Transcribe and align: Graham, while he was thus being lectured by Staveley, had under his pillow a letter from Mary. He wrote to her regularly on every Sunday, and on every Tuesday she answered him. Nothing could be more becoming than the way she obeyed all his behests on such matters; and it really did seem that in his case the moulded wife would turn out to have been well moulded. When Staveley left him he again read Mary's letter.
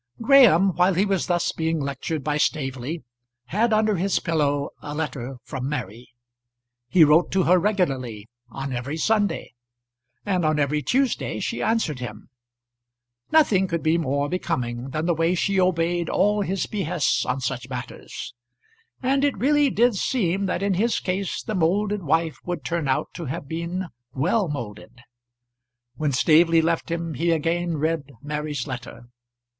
Graham, 0.19 0.69
while 0.77 0.95
he 0.95 1.05
was 1.05 1.27
thus 1.27 1.51
being 1.51 1.79
lectured 1.79 2.23
by 2.23 2.37
Staveley, 2.37 3.03
had 3.45 3.71
under 3.71 3.97
his 3.97 4.17
pillow 4.19 4.71
a 4.81 4.95
letter 4.95 5.37
from 5.43 5.69
Mary. 5.69 6.09
He 6.89 7.03
wrote 7.03 7.31
to 7.33 7.43
her 7.43 7.59
regularly 7.59 8.27
on 8.49 8.73
every 8.73 8.97
Sunday, 8.97 9.53
and 10.25 10.43
on 10.43 10.57
every 10.57 10.81
Tuesday 10.81 11.39
she 11.39 11.61
answered 11.61 11.99
him. 11.99 12.29
Nothing 13.31 13.67
could 13.67 13.83
be 13.83 13.99
more 13.99 14.27
becoming 14.27 14.89
than 14.89 15.05
the 15.05 15.13
way 15.13 15.35
she 15.35 15.59
obeyed 15.61 16.09
all 16.09 16.41
his 16.41 16.65
behests 16.65 17.23
on 17.23 17.39
such 17.39 17.69
matters; 17.69 18.33
and 19.03 19.23
it 19.23 19.37
really 19.37 19.69
did 19.69 19.93
seem 19.95 20.47
that 20.47 20.63
in 20.63 20.73
his 20.73 20.99
case 20.99 21.43
the 21.43 21.53
moulded 21.53 22.01
wife 22.01 22.39
would 22.43 22.65
turn 22.65 22.87
out 22.87 23.09
to 23.13 23.25
have 23.25 23.47
been 23.47 23.85
well 24.15 24.47
moulded. 24.49 25.03
When 25.93 26.11
Staveley 26.11 26.63
left 26.63 26.89
him 26.89 27.13
he 27.13 27.29
again 27.29 27.77
read 27.77 28.13
Mary's 28.23 28.65
letter. 28.65 29.03